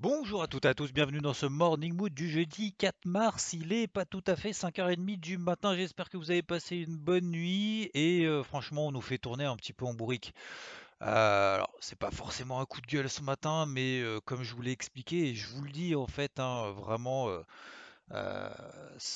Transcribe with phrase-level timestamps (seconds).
[0.00, 3.52] Bonjour à toutes et à tous, bienvenue dans ce Morning Mood du jeudi 4 mars.
[3.52, 5.74] Il est pas tout à fait 5h30 du matin.
[5.74, 9.44] J'espère que vous avez passé une bonne nuit et euh, franchement, on nous fait tourner
[9.44, 10.34] un petit peu en bourrique.
[11.02, 14.54] Euh, alors, c'est pas forcément un coup de gueule ce matin, mais euh, comme je
[14.54, 17.26] vous l'ai expliqué, et je vous le dis en fait, hein, vraiment
[18.12, 18.48] euh,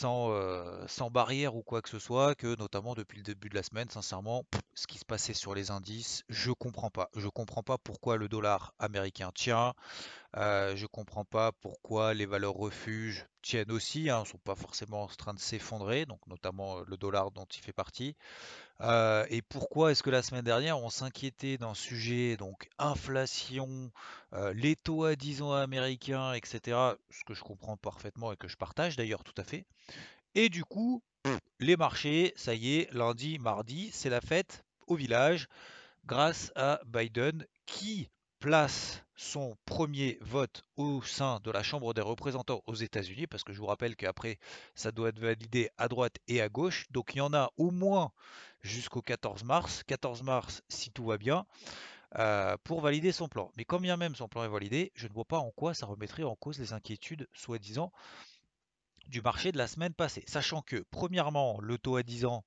[0.04, 3.62] euh, sans, barrière ou quoi que ce soit, que notamment depuis le début de la
[3.62, 7.10] semaine, sincèrement, ce qui se passait sur les indices, je comprends pas.
[7.16, 9.74] Je comprends pas pourquoi le dollar américain tient.
[10.36, 15.08] Euh, je comprends pas pourquoi les valeurs refuges tiennent aussi, hein, sont pas forcément en
[15.08, 18.16] train de s'effondrer, donc notamment euh, le dollar dont il fait partie.
[18.82, 23.92] Euh, et pourquoi est-ce que la semaine dernière on s'inquiétait d'un sujet, donc inflation,
[24.32, 26.76] euh, les taux à 10 ans américains, etc.
[27.10, 29.66] Ce que je comprends parfaitement et que je partage d'ailleurs tout à fait.
[30.34, 31.02] Et du coup,
[31.60, 35.46] les marchés, ça y est, lundi, mardi, c'est la fête au village
[36.04, 38.10] grâce à Biden qui
[38.42, 43.52] place son premier vote au sein de la Chambre des représentants aux États-Unis, parce que
[43.52, 44.40] je vous rappelle qu'après,
[44.74, 46.86] ça doit être validé à droite et à gauche.
[46.90, 48.10] Donc il y en a au moins
[48.60, 49.84] jusqu'au 14 mars.
[49.86, 51.46] 14 mars, si tout va bien,
[52.18, 53.52] euh, pour valider son plan.
[53.56, 55.86] Mais quand bien même son plan est validé, je ne vois pas en quoi ça
[55.86, 57.92] remettrait en cause les inquiétudes, soi-disant,
[59.06, 60.24] du marché de la semaine passée.
[60.26, 62.42] Sachant que, premièrement, le taux à 10 ans,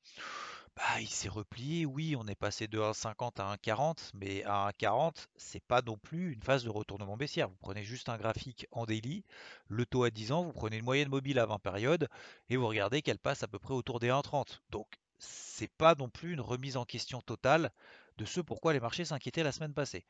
[0.75, 5.27] bah, il s'est replié, oui, on est passé de 1,50 à 1,40, mais à 1,40,
[5.37, 7.47] c'est pas non plus une phase de retournement baissière.
[7.49, 9.23] Vous prenez juste un graphique en daily,
[9.67, 12.09] le taux à 10 ans, vous prenez une moyenne mobile à 20 périodes,
[12.49, 14.59] et vous regardez qu'elle passe à peu près autour des 1,30.
[14.69, 17.71] Donc, c'est pas non plus une remise en question totale
[18.17, 20.05] de ce pourquoi les marchés s'inquiétaient la semaine passée.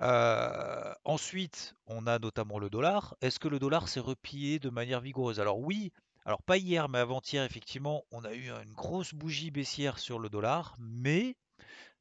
[0.00, 3.16] Euh, ensuite, on a notamment le dollar.
[3.20, 5.40] Est-ce que le dollar s'est replié de manière vigoureuse?
[5.40, 5.92] Alors oui,
[6.30, 10.28] alors pas hier, mais avant-hier, effectivement, on a eu une grosse bougie baissière sur le
[10.28, 11.34] dollar, mais,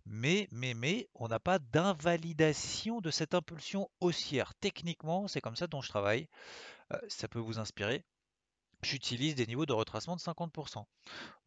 [0.06, 4.54] mais, mais, mais, on n'a pas d'invalidation de cette impulsion haussière.
[4.60, 6.28] Techniquement, c'est comme ça dont je travaille.
[6.94, 8.06] Euh, ça peut vous inspirer.
[8.84, 10.86] J'utilise des niveaux de retracement de 50%.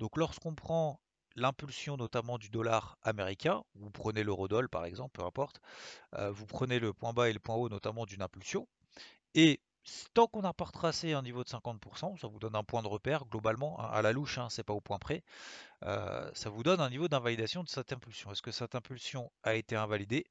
[0.01, 1.01] Donc lorsqu'on prend
[1.37, 5.61] l'impulsion notamment du dollar américain, vous prenez l'eurodoll par exemple, peu importe,
[6.15, 8.67] euh, vous prenez le point bas et le point haut notamment d'une impulsion,
[9.37, 9.61] et
[10.15, 12.89] tant qu'on n'a pas retracé un niveau de 50%, ça vous donne un point de
[12.89, 15.23] repère globalement, hein, à la louche, hein, c'est pas au point près,
[15.85, 18.31] euh, ça vous donne un niveau d'invalidation de cette impulsion.
[18.33, 20.27] Est-ce que cette impulsion a été invalidée?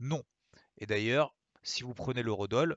[0.00, 0.22] Non.
[0.78, 2.76] Et d'ailleurs, si vous prenez l'eurodoll,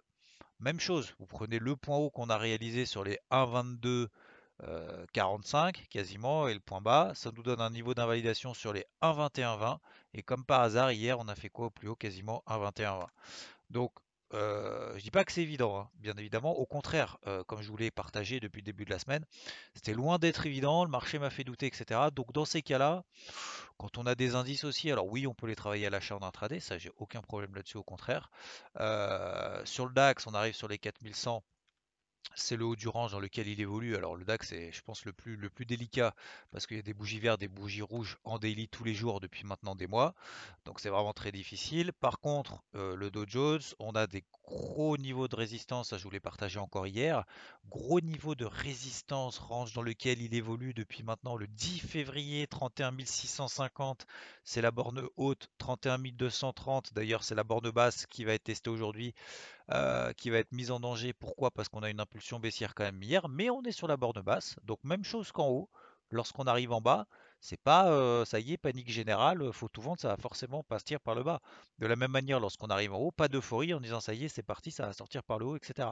[0.59, 4.07] même chose, vous prenez le point haut qu'on a réalisé sur les 1,22
[4.63, 8.85] euh, 45 quasiment et le point bas, ça nous donne un niveau d'invalidation sur les
[9.03, 9.77] 1,21,20
[10.16, 11.95] et comme par hasard hier on a fait quoi au plus haut?
[11.95, 13.06] Quasiment 1,21,20.
[13.69, 13.91] Donc
[14.33, 16.57] euh, je dis pas que c'est évident, hein, bien évidemment.
[16.57, 19.25] Au contraire, euh, comme je vous l'ai partagé depuis le début de la semaine,
[19.73, 20.83] c'était loin d'être évident.
[20.83, 22.09] Le marché m'a fait douter, etc.
[22.13, 23.03] Donc dans ces cas-là,
[23.77, 26.23] quand on a des indices aussi, alors oui, on peut les travailler à l'achat en
[26.23, 28.29] intraday, ça j'ai aucun problème là-dessus, au contraire.
[28.79, 31.44] Euh, sur le DAX, on arrive sur les 4100
[32.35, 33.95] c'est le haut du range dans lequel il évolue.
[33.95, 36.13] Alors le DAX est, je pense, le plus, le plus délicat
[36.51, 39.19] parce qu'il y a des bougies vertes, des bougies rouges en daily tous les jours
[39.19, 40.13] depuis maintenant des mois.
[40.65, 41.93] Donc c'est vraiment très difficile.
[41.93, 46.03] Par contre, euh, le Dow Jones, on a des gros niveaux de résistance, ça je
[46.03, 47.25] vous l'ai partagé encore hier.
[47.69, 52.94] Gros niveau de résistance, range dans lequel il évolue depuis maintenant le 10 février, 31
[53.03, 54.05] 650.
[54.44, 56.94] C'est la borne haute, 31 230.
[56.94, 59.13] D'ailleurs, c'est la borne basse qui va être testée aujourd'hui.
[59.72, 61.11] Euh, qui va être mise en danger.
[61.11, 61.51] Pourquoi?
[61.51, 64.22] Parce qu'on a une impulsion baissière quand même hier, mais on est sur la borne
[64.22, 64.55] basse.
[64.63, 65.69] Donc même chose qu'en haut.
[66.09, 67.05] Lorsqu'on arrive en bas,
[67.41, 71.01] c'est pas euh, ça y est, panique générale, faut tout vendre, ça va forcément partir
[71.01, 71.41] par le bas.
[71.79, 74.30] De la même manière, lorsqu'on arrive en haut, pas d'euphorie en disant ça y est,
[74.30, 75.89] c'est parti, ça va sortir par le haut, etc.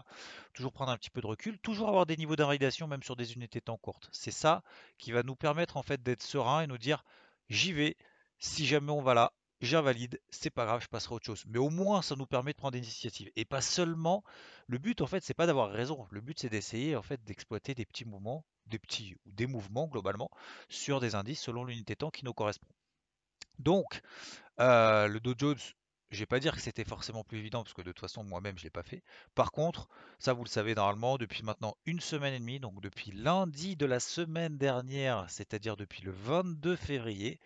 [0.53, 3.33] Toujours prendre un petit peu de recul, toujours avoir des niveaux d'invalidation même sur des
[3.33, 4.07] unités temps courtes.
[4.13, 4.63] C'est ça
[4.97, 7.03] qui va nous permettre en fait d'être serein et nous dire
[7.50, 7.97] j'y vais.
[8.39, 11.43] Si jamais on va là, j'invalide, c'est pas grave, je passerai à autre chose.
[11.47, 13.31] Mais au moins, ça nous permet de prendre des initiatives.
[13.35, 14.23] Et pas seulement,
[14.67, 16.07] le but en fait, c'est pas d'avoir raison.
[16.11, 19.87] Le but, c'est d'essayer en fait d'exploiter des petits mouvements, des petits ou des mouvements
[19.87, 20.29] globalement
[20.69, 22.67] sur des indices selon l'unité temps qui nous correspond.
[23.59, 24.01] Donc,
[24.59, 25.57] euh, le Dow Jones,
[26.11, 28.57] je vais pas dire que c'était forcément plus évident parce que de toute façon moi-même
[28.57, 29.03] je l'ai pas fait.
[29.33, 33.11] Par contre, ça vous le savez normalement depuis maintenant une semaine et demie, donc depuis
[33.11, 37.39] lundi de la semaine dernière, c'est-à-dire depuis le 22 février,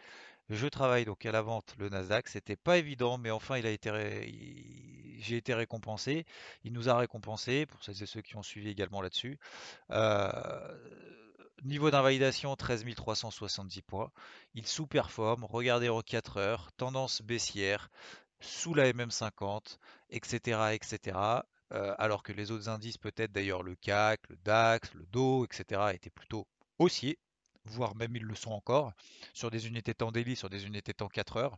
[0.50, 2.28] Je travaille donc à la vente le Nasdaq.
[2.28, 3.92] C'était pas évident, mais enfin il a été
[5.20, 6.26] j'ai été récompensé.
[6.64, 9.38] Il nous a récompensé pour celles et ceux qui ont suivi également là-dessus.
[9.92, 10.32] Euh,
[11.64, 14.12] niveau d'invalidation 13 370 points.
[14.56, 15.44] Il sous-performe.
[15.44, 16.72] Regardez en 4 heures.
[16.78, 17.90] Tendance baissière
[18.40, 19.78] sous la MM50,
[20.10, 21.18] etc., etc.
[21.70, 26.10] alors que les autres indices, peut-être d'ailleurs le CAC, le DAX, le DO, etc., étaient
[26.10, 26.48] plutôt
[26.80, 27.20] haussiers
[27.66, 28.94] voire même ils le sont encore,
[29.34, 31.58] sur des unités temps daily, sur des unités temps 4 heures.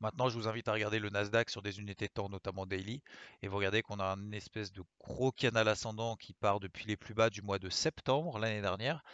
[0.00, 3.02] Maintenant, je vous invite à regarder le Nasdaq sur des unités temps, notamment daily,
[3.42, 6.96] et vous regardez qu'on a une espèce de gros canal ascendant qui part depuis les
[6.96, 9.04] plus bas du mois de septembre l'année dernière,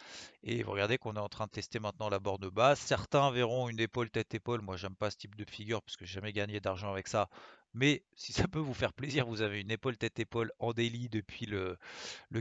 [0.45, 2.79] et vous regardez qu'on est en train de tester maintenant la borne basse.
[2.79, 4.61] Certains verront une épaule tête-épaule.
[4.61, 7.29] Moi, j'aime pas ce type de figure parce que j'ai jamais gagné d'argent avec ça.
[7.77, 11.45] Mais si ça peut vous faire plaisir, vous avez une épaule tête-épaule en daily depuis
[11.45, 11.77] le,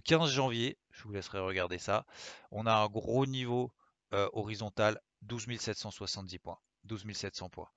[0.05, 0.77] 15 janvier.
[0.91, 2.05] Je vous laisserai regarder ça.
[2.51, 3.73] On a un gros niveau
[4.13, 6.57] euh, horizontal, 12 770 points.
[6.85, 7.67] 12 700 points.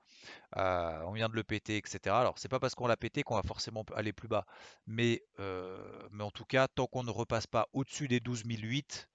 [0.56, 2.14] Euh, on vient de le péter, etc.
[2.14, 4.46] Alors, c'est pas parce qu'on l'a pété qu'on va forcément aller plus bas.
[4.87, 9.08] Mais, euh, mais en tout cas, tant qu'on ne repasse pas au-dessus des 12 008,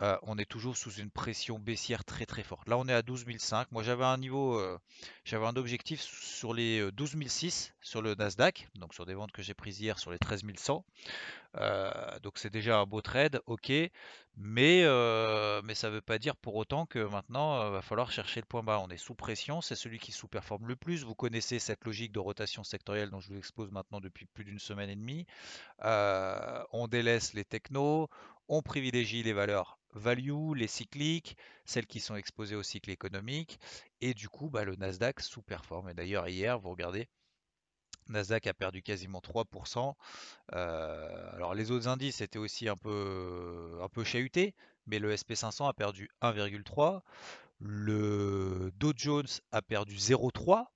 [0.00, 2.68] euh, on est toujours sous une pression baissière très très forte.
[2.68, 3.72] Là, on est à 12005.
[3.72, 4.78] Moi, j'avais un niveau, euh,
[5.24, 9.42] j'avais un objectif sur les 12006 euh, sur le Nasdaq, donc sur des ventes que
[9.42, 10.84] j'ai prises hier sur les 13100.
[12.22, 13.70] donc c'est déjà un beau trade, ok,
[14.36, 14.82] mais,
[15.64, 18.46] mais ça ne veut pas dire pour autant que maintenant il va falloir chercher le
[18.46, 18.80] point bas.
[18.80, 21.04] On est sous pression, c'est celui qui sous-performe le plus.
[21.04, 24.60] Vous connaissez cette logique de rotation sectorielle dont je vous expose maintenant depuis plus d'une
[24.60, 25.26] semaine et demie.
[25.80, 28.08] on délaisse les technos,
[28.48, 33.58] on privilégie les valeurs value, les cycliques, celles qui sont exposées au cycle économique.
[34.00, 35.88] Et du coup, bah, le Nasdaq sous-performe.
[35.90, 37.08] Et d'ailleurs, hier, vous regardez,
[38.08, 39.94] Nasdaq a perdu quasiment 3%.
[40.54, 44.54] Euh, alors les autres indices étaient aussi un peu, un peu chahutés,
[44.86, 47.02] mais le SP500 a perdu 1,3.
[47.60, 50.66] Le Dow Jones a perdu 0,3.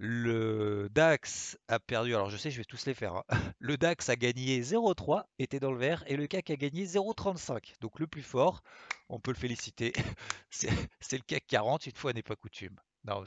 [0.00, 3.16] Le DAX a perdu, alors je sais, je vais tous les faire.
[3.16, 3.24] Hein.
[3.58, 7.74] Le DAX a gagné 0,3, était dans le vert, et le CAC a gagné 0,35.
[7.80, 8.62] Donc le plus fort,
[9.08, 9.92] on peut le féliciter,
[10.50, 10.70] c'est
[11.12, 12.78] le CAC 40, une fois n'est pas coutume.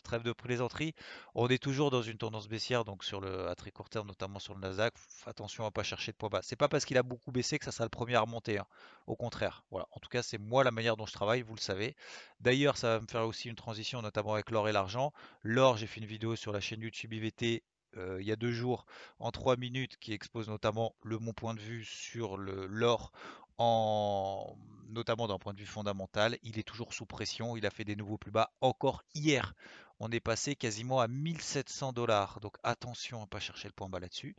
[0.03, 0.93] Trêve de plaisanterie.
[1.35, 4.39] On est toujours dans une tendance baissière, donc sur le à très court terme, notamment
[4.39, 4.93] sur le Nasdaq.
[5.25, 6.41] Attention à pas chercher de point bas.
[6.43, 8.59] C'est pas parce qu'il a beaucoup baissé que ça sera le premier à remonter.
[8.59, 8.65] Hein.
[9.07, 9.63] Au contraire.
[9.71, 9.87] Voilà.
[9.91, 11.95] En tout cas, c'est moi la manière dont je travaille, vous le savez.
[12.39, 15.13] D'ailleurs, ça va me faire aussi une transition, notamment avec l'or et l'argent.
[15.41, 17.63] L'or, j'ai fait une vidéo sur la chaîne YouTube IVT
[17.97, 18.85] euh, il y a deux jours
[19.19, 23.11] en trois minutes qui expose notamment le mon point de vue sur l'or
[23.57, 24.55] en
[24.89, 26.37] notamment d'un point de vue fondamental.
[26.43, 27.55] Il est toujours sous pression.
[27.55, 29.53] Il a fait des nouveaux plus bas encore hier.
[29.99, 32.39] On est passé quasiment à 1700 dollars.
[32.41, 34.35] Donc attention à ne pas chercher le point bas là-dessus.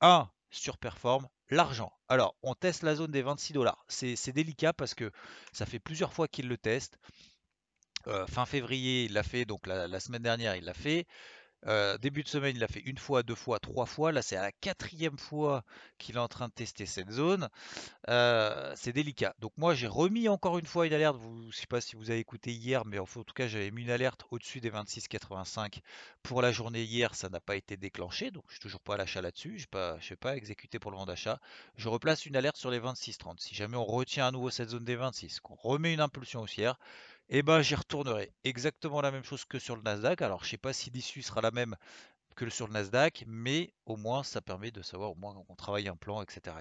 [0.00, 0.28] 1.
[0.50, 1.92] Surperforme l'argent.
[2.08, 3.84] Alors, on teste la zone des 26 dollars.
[3.88, 5.10] C'est délicat parce que
[5.52, 6.98] ça fait plusieurs fois qu'il le teste.
[8.08, 11.06] Euh, fin février, il l'a fait, donc la, semaine dernière, il l'a fait.
[11.66, 14.12] Euh, début de semaine, il l'a fait une fois, deux fois, trois fois.
[14.12, 15.64] Là, c'est à la quatrième fois
[15.98, 17.48] qu'il est en train de tester cette zone.
[18.08, 19.34] Euh, c'est délicat.
[19.38, 21.16] Donc moi, j'ai remis encore une fois une alerte.
[21.20, 23.82] je ne sais pas si vous avez écouté hier, mais en tout cas, j'avais mis
[23.82, 25.80] une alerte au-dessus des 26,85
[26.22, 27.14] pour la journée hier.
[27.14, 29.58] Ça n'a pas été déclenché, donc je suis toujours pas à l'achat là-dessus.
[29.58, 31.38] Je ne sais pas exécuté pour le vent d'achat.
[31.76, 33.38] Je replace une alerte sur les 26,30.
[33.38, 36.78] Si jamais on retient à nouveau cette zone des 26, qu'on remet une impulsion haussière,
[37.28, 38.32] eh ben j'y retournerai.
[38.44, 40.22] Exactement la même chose que sur le Nasdaq.
[40.22, 41.76] Alors je sais pas si l'issue sera la même
[42.34, 45.88] que sur le Nasdaq, mais au moins ça permet de savoir au moins qu'on travaille
[45.88, 46.56] un plan, etc.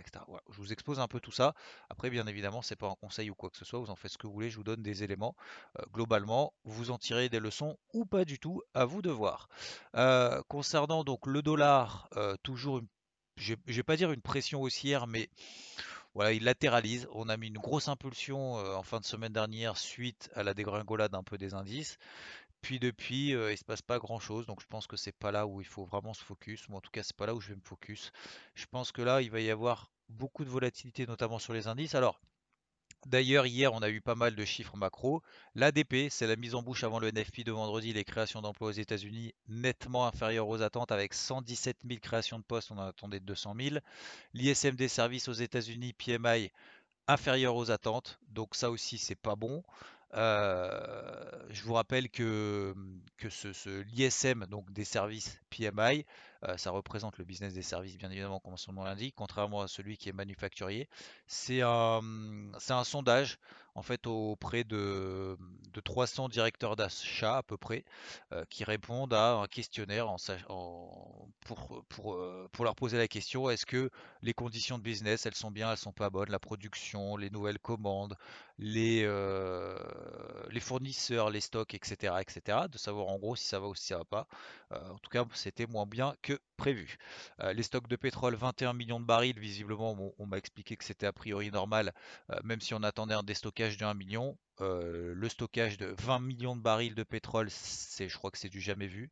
[0.49, 1.53] Je vous expose un peu tout ça.
[1.89, 3.79] Après, bien évidemment, c'est pas un conseil ou quoi que ce soit.
[3.79, 4.49] Vous en faites ce que vous voulez.
[4.49, 5.35] Je vous donne des éléments.
[5.79, 8.61] Euh, globalement, vous en tirez des leçons ou pas du tout.
[8.73, 9.47] À vous de voir.
[9.95, 12.81] Euh, concernant donc le dollar, euh, toujours,
[13.37, 15.29] je vais pas dire une pression haussière, mais
[16.13, 17.07] voilà, il latéralise.
[17.13, 20.53] On a mis une grosse impulsion euh, en fin de semaine dernière suite à la
[20.53, 21.97] dégringolade un peu des indices.
[22.61, 24.45] Puis depuis, euh, il se passe pas grand chose.
[24.45, 26.67] Donc je pense que c'est pas là où il faut vraiment se focus.
[26.67, 28.11] Ou en tout cas, c'est pas là où je vais me focus.
[28.55, 31.95] Je pense que là, il va y avoir beaucoup de volatilité, notamment sur les indices.
[31.95, 32.19] Alors,
[33.07, 35.23] D'ailleurs, hier, on a eu pas mal de chiffres macro.
[35.55, 38.71] L'ADP, c'est la mise en bouche avant le NFP de vendredi, les créations d'emplois aux
[38.73, 43.55] États-Unis nettement inférieures aux attentes avec 117 000 créations de postes, on en attendait 200
[43.59, 43.75] 000.
[44.33, 46.51] L'ISM des services aux États-Unis, PMI,
[47.07, 49.63] inférieur aux attentes, donc ça aussi, c'est pas bon.
[50.13, 52.75] Euh, je vous rappelle que,
[53.17, 56.05] que ce, l'ISM, donc des services PMI,
[56.47, 59.67] euh, ça représente le business des services, bien évidemment, comme son nom l'indique, contrairement à
[59.67, 60.89] celui qui est manufacturier.
[61.27, 62.01] C'est un,
[62.59, 63.39] c'est un sondage
[63.75, 65.37] en fait auprès de,
[65.73, 67.83] de 300 directeurs d'achat à peu près
[68.49, 70.17] qui répondent à un questionnaire en,
[71.45, 73.89] pour, pour, leur poser la question est-ce que
[74.21, 77.59] les conditions de business elles sont bien, elles sont pas bonnes, la production, les nouvelles
[77.59, 78.15] commandes,
[78.57, 79.03] les,
[80.49, 82.67] les fournisseurs, les stocks, etc., etc.
[82.71, 84.27] De savoir en gros si ça va ou si ça va pas.
[84.71, 86.97] en tout cas, c'était moins bien que prévu.
[87.53, 91.13] les stocks de pétrole, 21 millions de barils, visiblement, on, m'a expliqué que c'était a
[91.13, 91.93] priori normal,
[92.43, 94.37] même si on attendait un déstockage de 1 million.
[94.59, 98.61] le stockage de 20 millions de barils de pétrole, c'est, je crois que c'est du
[98.61, 99.09] jamais vu.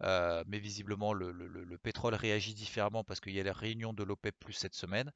[0.00, 4.34] mais visiblement, le, le, pétrole réagit différemment parce qu'il y a la réunion de l'OPEP
[4.38, 5.12] plus cette semaine.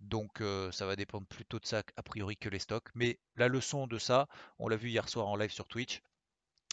[0.00, 0.42] Donc
[0.72, 2.88] ça va dépendre plutôt de ça a priori que les stocks.
[2.94, 4.28] Mais la leçon de ça,
[4.58, 6.02] on l'a vu hier soir en live sur Twitch,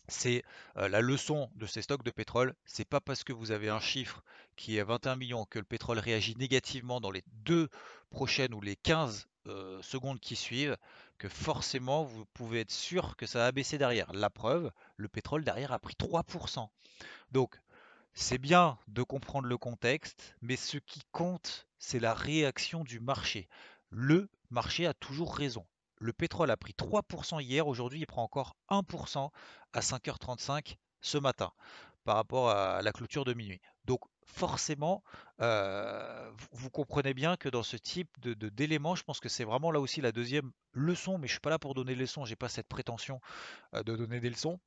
[0.08, 0.44] c'est
[0.76, 2.54] la leçon de ces stocks de pétrole.
[2.66, 4.24] C'est pas parce que vous avez un chiffre
[4.56, 7.70] qui est 21 millions que le pétrole réagit négativement dans les deux
[8.10, 9.28] prochaines ou les 15
[9.82, 10.78] secondes qui suivent
[11.18, 14.12] que forcément vous pouvez être sûr que ça va baisser derrière.
[14.14, 16.68] La preuve, le pétrole derrière a pris 3%.
[17.32, 17.60] Donc
[18.14, 23.48] c'est bien de comprendre le contexte, mais ce qui compte, c'est la réaction du marché.
[23.90, 25.66] Le marché a toujours raison.
[26.04, 29.30] Le pétrole a pris 3% hier, aujourd'hui il prend encore 1%
[29.72, 31.54] à 5h35 ce matin
[32.04, 33.62] par rapport à la clôture de minuit.
[33.86, 35.02] Donc forcément,
[35.40, 39.72] euh, vous, comprenez bien que dans ce type de, d'éléments, je pense que c'est vraiment
[39.72, 42.26] là aussi la deuxième leçon, mais je ne suis pas là pour donner des leçons,
[42.26, 43.22] j'ai pas cette prétention
[43.74, 44.60] euh, de donner des leçons.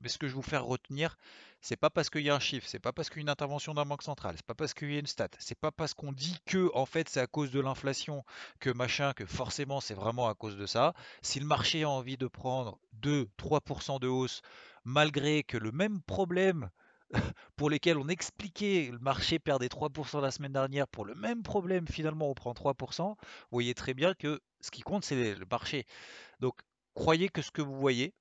[0.00, 1.16] Mais ce que je vous faire retenir,
[1.60, 3.30] c'est pas parce qu'il y a un chiffre, c'est pas parce qu'il y a une
[3.30, 5.94] intervention d'un banque centrale, c'est pas parce qu'il y a une stat, c'est pas parce
[5.94, 8.22] qu'on dit que en fait c'est à cause de l'inflation
[8.60, 10.92] que machin, que forcément c'est vraiment à cause de ça.
[11.22, 14.42] Si le marché a envie de prendre 2-3% de hausse,
[14.84, 16.68] malgré que le même problème
[17.56, 21.86] pour lesquels on expliquait le marché perdait 3% la semaine dernière, pour le même problème
[21.88, 23.16] finalement on prend 3%, vous
[23.50, 25.86] voyez très bien que ce qui compte c'est le marché.
[26.40, 26.60] Donc
[26.94, 28.12] croyez que ce que vous voyez,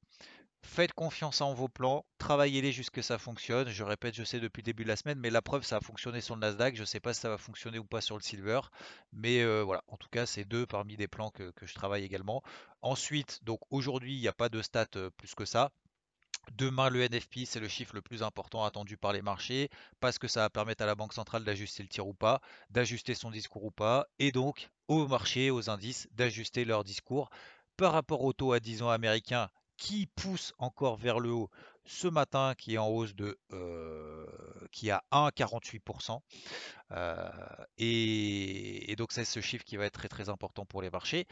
[0.66, 3.68] Faites confiance en vos plans, travaillez-les jusqu'à ce que ça fonctionne.
[3.68, 5.82] Je répète, je sais depuis le début de la semaine, mais la preuve, ça a
[5.82, 6.76] fonctionné sur le Nasdaq.
[6.76, 8.62] Je ne sais pas si ça va fonctionner ou pas sur le Silver.
[9.12, 12.42] Mais euh, voilà, en tout cas, c'est deux parmi des plans que, je travaille également.
[12.82, 15.70] Ensuite, donc aujourd'hui, il n'y a pas de stats euh, plus que ça.
[16.54, 20.28] Demain, le NFP, c'est le chiffre le plus important attendu par les marchés, parce que
[20.28, 23.66] ça va permettre à la Banque centrale d'ajuster le tir ou pas, d'ajuster son discours
[23.66, 27.30] ou pas, et donc aux marchés, aux indices, d'ajuster leur discours
[27.78, 29.50] par rapport au taux à 10 ans américain
[29.84, 31.50] qui pousse encore vers le haut
[31.84, 34.26] ce matin, qui est en hausse de euh,
[34.72, 36.22] qui a 1,48%.
[36.92, 37.30] Euh,
[37.78, 41.28] et, et, donc c'est ce chiffre qui va être très très important pour les marchés.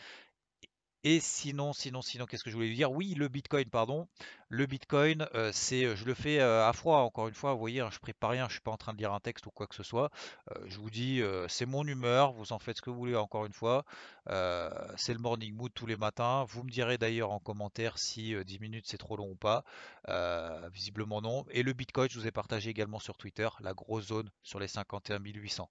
[1.06, 2.92] Et sinon, sinon, sinon, qu'est-ce que je voulais dire?
[2.92, 4.10] Oui, le Bitcoin, pardon.
[4.54, 7.54] Le Bitcoin, euh, c'est, euh, je le fais euh, à froid, encore une fois.
[7.54, 9.46] Vous voyez, hein, je prépare rien, je suis pas en train de lire un texte
[9.46, 10.12] ou quoi que ce soit.
[10.66, 12.34] je vous dis, c'est mon humeur.
[12.34, 13.86] Vous en faites ce que vous voulez, encore une fois.
[14.98, 16.44] c'est le morning mood tous les matins.
[16.50, 19.64] Vous me direz d'ailleurs en commentaire si 10 minutes c'est trop long ou pas.
[20.74, 21.46] visiblement non.
[21.52, 24.68] Et le Bitcoin, je vous ai partagé également sur Twitter, la grosse zone sur les
[24.68, 25.70] 51 800.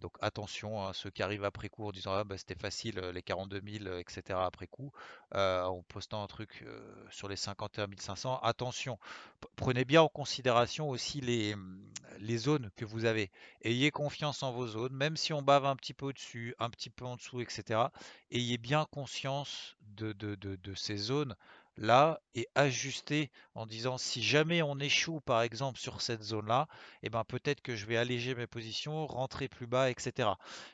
[0.00, 3.22] donc attention, hein, ceux qui arrivent après coup en disant ah, bah, c'était facile, les
[3.22, 4.90] 42 000, etc après coup,
[5.32, 6.64] en postant un truc
[7.10, 8.40] sur les 51 500.
[8.42, 8.98] Attention,
[9.56, 11.78] prenez bien en considération aussi les, mmh,
[12.20, 13.30] les zones que vous avez.
[13.62, 16.90] Ayez confiance en vos zones, même si on bave un petit peu au-dessus, un petit
[16.90, 17.80] peu en dessous, etc.
[18.30, 21.34] Ayez bien conscience de, de, de ces zones
[21.76, 26.68] là et ajuster en disant si jamais on échoue par exemple sur cette zone-là,
[27.02, 30.30] et eh ben peut-être que je vais alléger mes positions, rentrer plus bas, etc.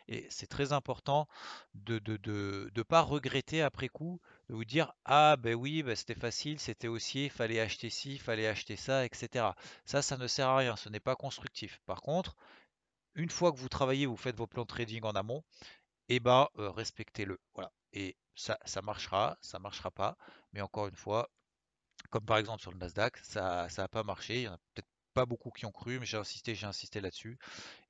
[0.09, 1.29] Et c'est très important
[1.75, 4.21] de ne de, de, pas regretter après coup,
[4.53, 8.77] vous dire ah ben oui, ben c'était facile, c'était haussier, fallait acheter ci, fallait acheter
[8.77, 9.47] ça, etc.
[9.85, 11.81] Ça, ça ne sert à rien, ce n'est pas constructif.
[11.87, 12.37] Par contre,
[13.15, 15.45] une fois que vous travaillez, vous faites vos plans de trading en amont,
[16.09, 17.39] et eh ben respectez-le.
[17.55, 17.73] Voilà.
[17.93, 20.17] Et ça, ça marchera, ça marchera pas.
[20.53, 21.31] Mais encore une fois,
[22.11, 24.37] comme par exemple sur le Nasdaq, ça n'a pas marché.
[24.37, 27.01] Il y en a peut-être pas beaucoup qui ont cru, mais j'ai insisté, j'ai insisté
[27.01, 27.39] là-dessus.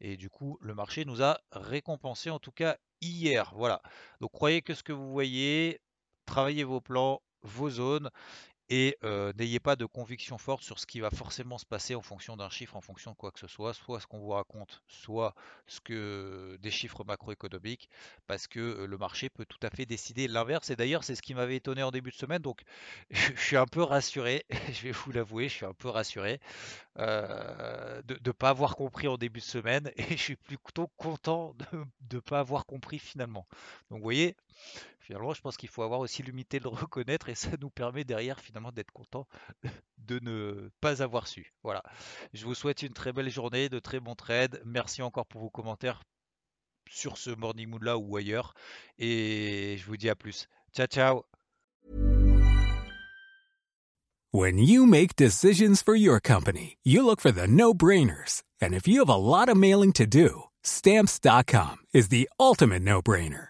[0.00, 3.52] Et du coup, le marché nous a récompensé, en tout cas hier.
[3.54, 3.82] Voilà.
[4.20, 5.80] Donc croyez que ce que vous voyez,
[6.30, 8.10] travaillez vos plans, vos zones,
[8.72, 8.96] et
[9.36, 12.48] n'ayez pas de conviction forte sur ce qui va forcément se passer en fonction d'un
[12.50, 15.34] chiffre, en fonction de quoi que ce soit, soit ce qu'on vous raconte, soit
[15.66, 17.88] ce que des chiffres macroéconomiques,
[18.28, 20.70] parce que le marché peut tout à fait décider l'inverse.
[20.70, 22.62] Et d'ailleurs, c'est ce qui m'avait étonné en début de semaine, donc
[23.10, 26.38] je suis un peu rassuré, je vais vous l'avouer, je suis un peu rassuré
[26.96, 32.16] de ne pas avoir compris en début de semaine, et je suis plutôt content de
[32.16, 33.48] ne pas avoir compris finalement.
[33.90, 34.36] Donc vous voyez,
[35.00, 38.04] Finalement, je pense qu'il faut avoir aussi l'humilité de le reconnaître et ça nous permet
[38.04, 39.26] derrière finalement d'être content
[39.98, 41.52] de ne pas avoir su.
[41.62, 41.82] Voilà.
[42.32, 44.62] Je vous souhaite une très belle journée, de très bons trades.
[44.64, 46.02] Merci encore pour vos commentaires
[46.88, 48.54] sur ce Morning Mood là ou ailleurs.
[48.98, 50.48] Et je vous dis à plus.
[50.72, 51.24] Ciao, ciao
[54.32, 58.44] When you make decisions for your company, you look for the no-brainers.
[58.62, 63.49] And if you have a lot of mailing to do, stamps.com is the ultimate no-brainer.